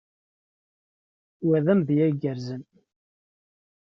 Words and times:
Wa 1.45 1.57
d 1.65 1.67
amedya 1.71 2.05
igerrzen. 2.11 2.63